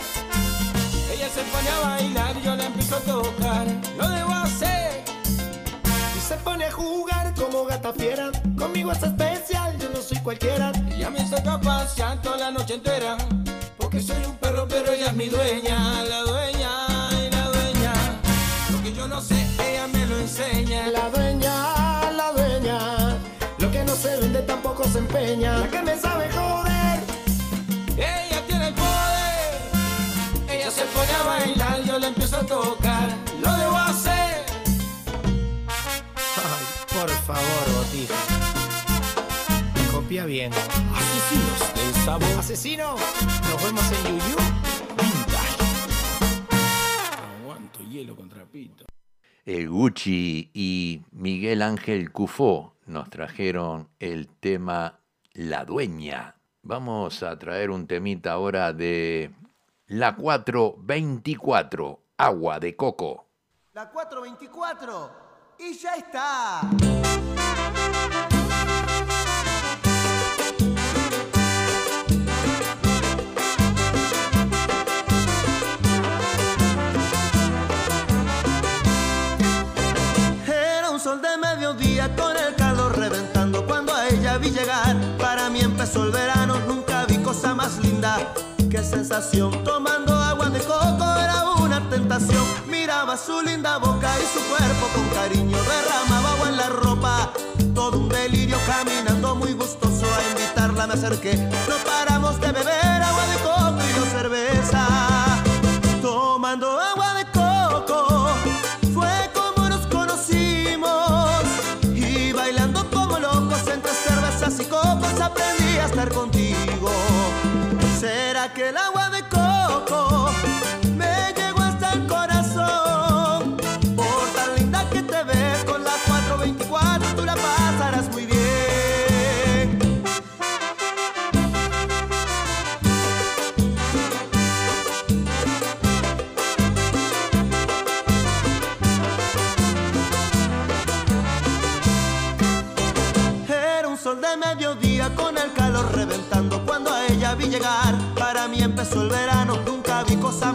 Ella 1.14 1.30
se 1.30 1.42
pone 1.52 1.70
a 1.70 1.80
bailar 1.80 2.38
y 2.38 2.46
yo 2.46 2.56
la 2.56 2.66
empiezo 2.66 2.96
a 2.98 3.00
tocar, 3.00 3.66
lo 3.98 4.08
debo 4.08 4.32
hacer. 4.34 5.04
Y 6.16 6.20
se 6.20 6.36
pone 6.38 6.66
a 6.66 6.72
jugar 6.72 7.34
como 7.34 7.66
gata 7.66 7.92
fiera. 7.92 8.32
Conmigo 8.56 8.92
es 8.92 9.02
especial, 9.02 9.80
yo 9.80 9.90
no 9.90 10.00
soy 10.02 10.20
cualquiera. 10.20 10.72
Ella 10.92 11.10
me 11.10 11.28
saca 11.28 11.54
a 11.54 11.62
pasear 11.62 12.22
toda 12.22 12.38
la 12.38 12.52
noche 12.52 12.76
entera, 12.76 13.18
porque 13.80 14.00
soy 14.00 14.24
un 14.26 14.38
perro 14.38 14.68
pero 14.68 14.92
ella 14.92 15.08
es 15.08 15.16
mi 15.16 15.28
dueña, 15.28 16.04
Bien. 40.22 40.52
Asesinos 40.54 41.74
del 41.74 41.94
sabor. 42.06 42.38
Asesino, 42.38 42.96
nos 42.96 43.64
vemos 43.64 43.92
en 43.92 44.20
Yuyu. 44.20 44.38
Aguanto 47.42 47.80
hielo 47.90 48.16
con 48.16 48.30
trapito. 48.30 48.86
El 49.44 49.70
Gucci 49.70 50.52
y 50.54 51.02
Miguel 51.12 51.64
Ángel 51.64 52.12
Cufó 52.12 52.76
nos 52.86 53.10
trajeron 53.10 53.90
el 54.00 54.28
tema 54.28 55.00
La 55.34 55.66
Dueña. 55.66 56.36
Vamos 56.62 57.24
a 57.24 57.40
traer 57.40 57.72
un 57.72 57.88
temita 57.88 58.34
ahora 58.34 58.72
de 58.72 59.32
la 59.88 60.16
424, 60.16 62.04
Agua 62.18 62.60
de 62.60 62.76
Coco. 62.76 63.26
La 63.74 63.90
424 63.90 65.12
y 65.58 65.74
ya 65.74 65.96
está. 65.96 66.62
Tomando 89.66 90.14
agua 90.14 90.50
de 90.50 90.60
coco 90.60 91.04
era 91.20 91.44
una 91.60 91.90
tentación. 91.90 92.46
Miraba 92.68 93.18
su 93.18 93.42
linda 93.42 93.78
boca 93.78 94.10
y 94.18 94.26
su 94.34 94.42
cuerpo 94.48 94.88
con 94.96 95.10
cariño 95.10 95.58
derramaba 95.58 96.32
agua 96.32 96.50
en 96.50 96.58
la 96.58 96.70
ropa. 96.70 97.34
Todo 97.76 97.98
un 97.98 98.08
delirio 98.08 98.58
caminando 98.66 99.36
muy 99.36 99.54
gustoso 99.54 100.06
a 100.06 100.32
invitarla 100.32 100.88
me 100.88 100.94
acerqué. 100.94 101.36
No 101.68 101.76
paramos 101.86 102.40
de 102.40 102.52
beber 102.54 103.04
agua 103.04 103.26
de 103.28 103.38
coco 103.40 103.82
y 103.90 103.96
yo 103.98 104.06
cerveza. 104.06 104.83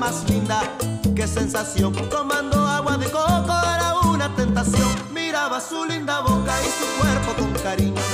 Más 0.08 0.30
linda. 0.30 0.62
Qué 1.14 1.26
sensación, 1.26 1.92
tomando 2.08 2.56
agua 2.66 2.96
de 2.96 3.06
coco 3.10 3.52
era 3.76 3.94
una 4.06 4.34
tentación. 4.34 4.88
Miraba 5.12 5.60
su 5.60 5.84
linda 5.84 6.20
boca 6.20 6.54
y 6.62 6.68
su 6.78 6.86
cuerpo 6.98 7.34
con 7.38 7.52
cariño. 7.62 8.07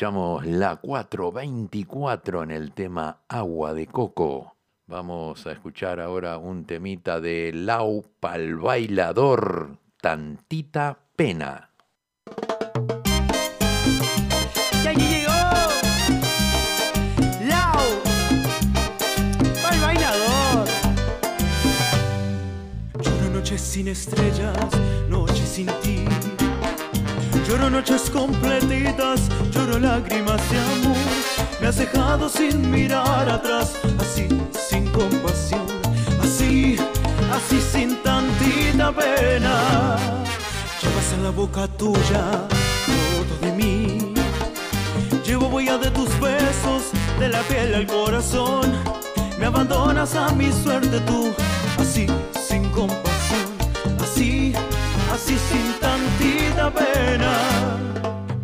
Escuchamos 0.00 0.46
la 0.46 0.76
424 0.76 2.44
en 2.44 2.50
el 2.52 2.72
tema 2.72 3.18
Agua 3.28 3.74
de 3.74 3.86
Coco. 3.86 4.56
Vamos 4.86 5.46
a 5.46 5.52
escuchar 5.52 6.00
ahora 6.00 6.38
un 6.38 6.64
temita 6.64 7.20
de 7.20 7.52
Lau 7.52 8.02
Pal 8.18 8.56
Bailador, 8.56 9.76
Tantita 10.00 10.98
Pena. 11.14 11.68
Y 14.82 14.86
aquí 14.86 15.06
llegó 15.06 15.32
Lau 17.46 17.84
Pal 19.62 19.80
Bailador. 19.82 20.66
Sin 23.58 23.88
estrellas, 23.88 24.56
noche 25.10 25.44
sin 25.44 25.66
ti 25.82 26.09
Lloro 27.50 27.68
noches 27.68 28.08
completitas, 28.10 29.22
lloro 29.50 29.80
lágrimas 29.80 30.40
de 30.52 30.58
amor. 30.60 30.96
Me 31.60 31.66
has 31.66 31.78
dejado 31.78 32.28
sin 32.28 32.70
mirar 32.70 33.28
atrás, 33.28 33.72
así 33.98 34.28
sin 34.68 34.86
compasión, 34.92 35.66
así, 36.22 36.76
así 37.34 37.60
sin 37.60 37.96
tantita 38.04 38.92
pena. 38.92 39.96
Llevas 40.80 41.12
en 41.12 41.24
la 41.24 41.30
boca 41.30 41.66
tuya 41.76 42.22
todo 42.86 43.36
de 43.40 43.52
mí. 43.56 44.14
Llevo 45.26 45.48
huella 45.48 45.76
de 45.76 45.90
tus 45.90 46.08
besos, 46.20 46.92
de 47.18 47.30
la 47.30 47.40
piel 47.42 47.74
al 47.74 47.86
corazón. 47.88 48.70
Me 49.40 49.46
abandonas 49.46 50.14
a 50.14 50.30
mi 50.34 50.52
suerte 50.52 51.00
tú, 51.00 51.32
así 51.80 52.06
sin 52.46 52.68
compasión, 52.68 53.09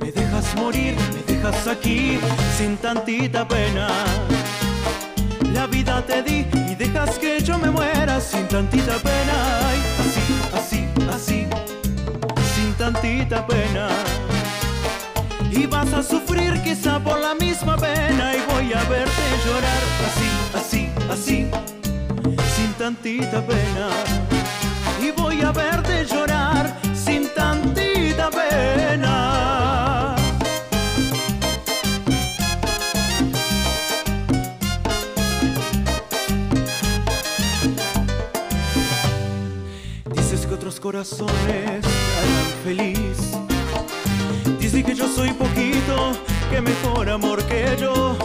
Me 0.00 0.10
dejas 0.10 0.54
morir, 0.56 0.96
me 1.12 1.34
dejas 1.34 1.66
aquí 1.68 2.18
sin 2.56 2.78
tantita 2.78 3.46
pena. 3.46 3.88
La 5.52 5.66
vida 5.66 6.00
te 6.00 6.22
di 6.22 6.46
y 6.70 6.74
dejas 6.76 7.18
que 7.18 7.40
yo 7.40 7.58
me 7.58 7.70
muera 7.70 8.18
sin 8.18 8.48
tantita 8.48 8.96
pena. 8.96 9.34
Así, 10.00 10.22
así, 10.54 10.88
así, 11.14 11.46
sin 12.54 12.72
tantita 12.78 13.46
pena. 13.46 13.88
Y 15.50 15.66
vas 15.66 15.92
a 15.92 16.02
sufrir 16.02 16.62
quizá 16.62 16.98
por 16.98 17.20
la 17.20 17.34
misma 17.34 17.76
pena 17.76 18.34
y 18.34 18.40
voy 18.50 18.72
a 18.72 18.82
verte 18.84 19.24
llorar 19.44 19.82
así, 20.08 20.30
así, 20.54 20.88
así, 21.12 21.50
sin 22.56 22.72
tantita 22.78 23.46
pena. 23.46 23.90
Y 25.02 25.10
voy 25.10 25.42
a 25.42 25.52
verte 25.52 26.06
llorar 26.06 26.35
corazones 40.86 41.82
te 41.82 42.16
harán 42.16 42.48
feliz. 42.62 43.18
Dices 44.60 44.84
que 44.84 44.94
yo 44.94 45.08
soy 45.08 45.32
poquito, 45.32 46.12
que 46.48 46.60
mejor 46.60 47.08
amor 47.10 47.42
que 47.46 47.76
yo. 47.76 48.16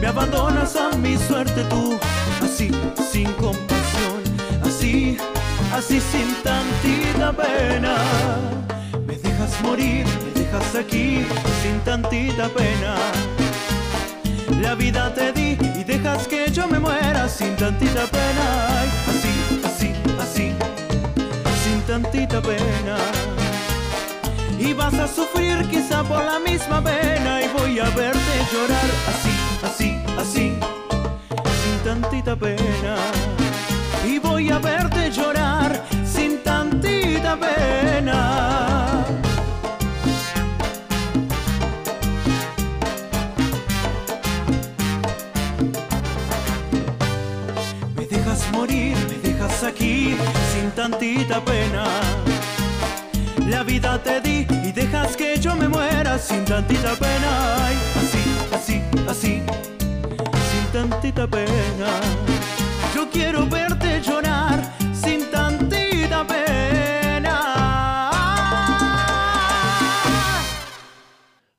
Me 0.00 0.06
abandonas 0.06 0.76
a 0.76 0.96
mi 0.96 1.18
suerte 1.18 1.62
tú, 1.64 1.98
así, 2.42 2.70
sin 3.12 3.30
compasión, 3.34 4.22
así, 4.62 5.18
así 5.74 6.00
sin 6.00 6.34
tantita 6.42 7.32
pena. 7.32 7.96
Morir, 9.62 10.04
me 10.24 10.40
dejas 10.40 10.74
aquí, 10.74 11.24
sin 11.62 11.78
tantita 11.84 12.48
pena. 12.48 12.96
La 14.60 14.74
vida 14.74 15.12
te 15.14 15.32
di 15.32 15.56
y 15.80 15.84
dejas 15.84 16.26
que 16.26 16.50
yo 16.50 16.66
me 16.66 16.78
muera 16.78 17.28
sin 17.28 17.54
tantita 17.56 18.06
pena. 18.06 18.82
Así, 19.08 19.34
así, 19.64 19.94
así, 20.20 20.52
sin 21.62 21.80
tantita 21.82 22.40
pena. 22.42 22.96
Y 24.58 24.72
vas 24.72 24.94
a 24.94 25.06
sufrir 25.06 25.66
quizá 25.68 26.02
por 26.02 26.24
la 26.24 26.38
misma 26.38 26.82
pena 26.82 27.42
y 27.42 27.48
voy 27.56 27.78
a 27.78 27.88
verte 27.90 28.34
llorar 28.52 28.90
así, 29.12 29.34
así, 29.62 29.96
así, 30.18 30.58
sin 31.62 31.78
tantita 31.84 32.34
pena. 32.36 32.96
Y 34.04 34.18
voy 34.18 34.50
a 34.50 34.58
verte 34.58 35.10
llorar 35.10 35.82
sin 36.04 36.42
tantita 36.42 37.36
pena. 37.36 38.75
Dejas 49.56 49.62
aquí 49.64 50.16
sin 50.52 50.70
tantita 50.72 51.40
pena. 51.44 51.84
La 53.48 53.62
vida 53.62 54.02
te 54.02 54.20
di 54.20 54.46
y 54.64 54.72
dejas 54.72 55.16
que 55.16 55.38
yo 55.38 55.54
me 55.56 55.68
muera 55.68 56.18
sin 56.18 56.44
tantita 56.44 56.94
pena. 56.94 57.66
Ay, 57.66 57.76
así, 57.96 58.22
así, 58.54 58.82
así, 59.08 59.42
sin 60.50 60.72
tantita 60.72 61.26
pena. 61.26 61.88
Yo 62.94 63.08
quiero 63.10 63.46
verte 63.46 64.00
llorar 64.02 64.60
sin 64.92 65.30
tantita 65.30 66.26
pena. 66.26 68.10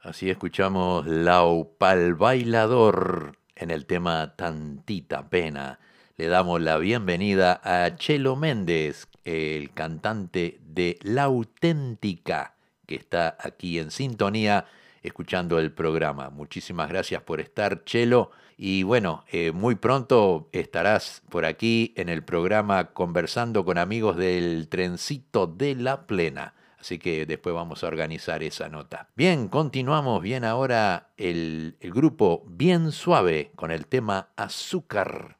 Así 0.01 0.29
escuchamos 0.29 1.05
Laupal 1.07 2.15
Bailador 2.15 3.37
en 3.55 3.71
el 3.71 3.85
tema 3.85 4.35
Tantita 4.35 5.27
Pena. 5.29 5.79
Le 6.19 6.25
damos 6.29 6.59
la 6.59 6.79
bienvenida 6.79 7.61
a 7.63 7.95
Chelo 7.95 8.35
Méndez, 8.35 9.07
el 9.23 9.71
cantante 9.71 10.59
de 10.65 10.97
La 11.03 11.25
Auténtica, 11.25 12.55
que 12.87 12.95
está 12.95 13.37
aquí 13.39 13.77
en 13.77 13.91
sintonía 13.91 14.65
escuchando 15.03 15.59
el 15.59 15.71
programa. 15.71 16.31
Muchísimas 16.31 16.89
gracias 16.89 17.21
por 17.21 17.39
estar, 17.39 17.83
Chelo. 17.83 18.31
Y 18.57 18.81
bueno, 18.81 19.25
eh, 19.31 19.51
muy 19.51 19.75
pronto 19.75 20.49
estarás 20.53 21.21
por 21.29 21.45
aquí 21.45 21.93
en 21.95 22.09
el 22.09 22.23
programa 22.23 22.93
conversando 22.93 23.63
con 23.63 23.77
amigos 23.77 24.17
del 24.17 24.69
trencito 24.69 25.45
de 25.45 25.75
la 25.75 26.07
plena. 26.07 26.55
Así 26.79 26.97
que 26.97 27.27
después 27.27 27.53
vamos 27.53 27.83
a 27.83 27.87
organizar 27.87 28.41
esa 28.41 28.69
nota. 28.69 29.07
Bien, 29.15 29.49
continuamos 29.49 30.23
bien 30.23 30.45
ahora 30.45 31.09
el, 31.15 31.77
el 31.79 31.91
grupo 31.91 32.43
Bien 32.47 32.91
Suave 32.91 33.51
con 33.55 33.69
el 33.69 33.85
tema 33.85 34.29
Azúcar. 34.35 35.36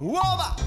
¡Woba! 0.00 0.56
La 0.56 0.63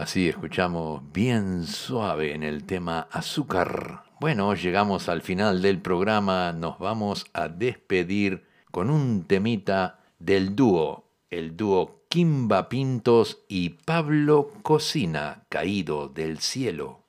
Así 0.00 0.30
escuchamos 0.30 1.02
bien 1.12 1.66
suave 1.66 2.34
en 2.34 2.42
el 2.42 2.64
tema 2.64 3.06
azúcar. 3.10 4.04
Bueno, 4.18 4.54
llegamos 4.54 5.10
al 5.10 5.20
final 5.20 5.60
del 5.60 5.82
programa, 5.82 6.54
nos 6.54 6.78
vamos 6.78 7.26
a 7.34 7.48
despedir 7.48 8.46
con 8.70 8.88
un 8.88 9.24
temita 9.24 10.00
del 10.18 10.56
dúo, 10.56 11.04
el 11.28 11.54
dúo 11.54 12.06
Kimba 12.08 12.70
Pintos 12.70 13.42
y 13.46 13.68
Pablo 13.84 14.50
Cocina, 14.62 15.44
caído 15.50 16.08
del 16.08 16.38
cielo. 16.38 16.99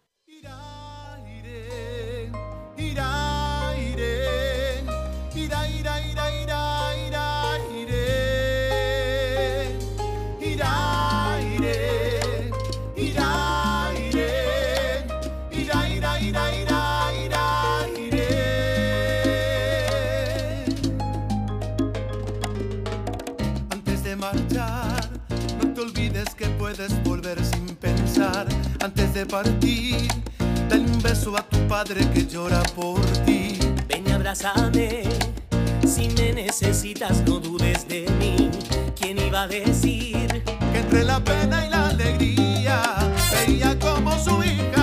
Antes 28.84 29.14
de 29.14 29.28
partir, 29.28 30.08
dale 30.68 30.82
un 30.82 31.02
beso 31.04 31.38
a 31.38 31.44
tu 31.44 31.58
padre 31.68 32.02
que 32.14 32.26
llora 32.26 32.64
por 32.76 33.00
ti. 33.26 33.60
Ven 33.88 34.08
y 34.08 34.12
abrázame, 34.12 35.04
si 35.86 36.10
me 36.10 36.34
necesitas 36.34 37.22
no 37.28 37.40
dudes 37.40 37.88
de 37.88 38.10
mí. 38.20 38.50
¿Quién 39.00 39.20
iba 39.20 39.44
a 39.44 39.48
decir 39.48 40.44
que 40.74 40.80
entre 40.80 41.04
la 41.04 41.20
pena 41.24 41.64
y 41.64 41.70
la 41.70 41.90
alegría 41.90 42.82
veía 43.32 43.78
como 43.78 44.18
su 44.18 44.44
hija 44.44 44.81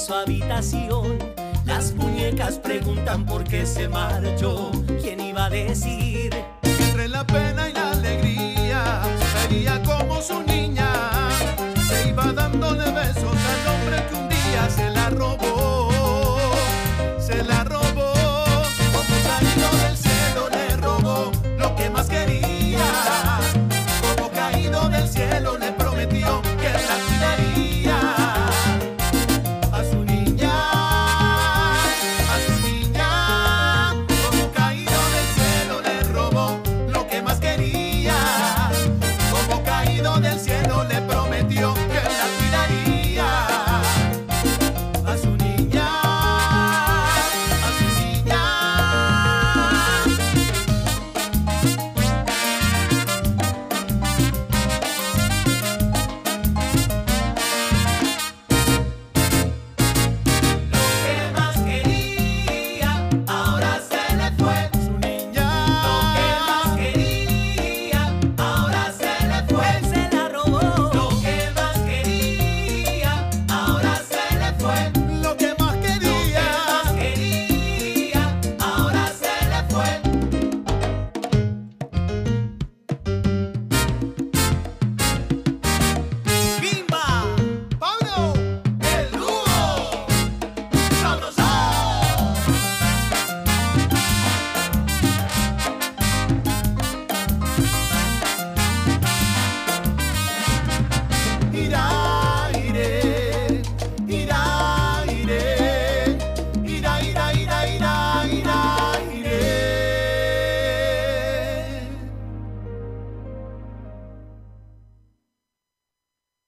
su 0.00 0.14
habitación. 0.14 1.18
Las 1.66 1.92
muñecas 1.94 2.58
preguntan 2.58 3.26
por 3.26 3.44
qué 3.44 3.66
se 3.66 3.86
marchó. 3.86 4.70
¿Quién 5.02 5.20
iba 5.20 5.44
a 5.44 5.50
decir? 5.50 6.34
Entre 6.62 7.06
la 7.06 7.26
pena 7.26 7.68
y 7.68 7.72
la 7.74 7.90
alegría, 7.90 9.02
sería 9.42 9.82
como 9.82 10.22
su 10.22 10.42
niña. 10.42 10.79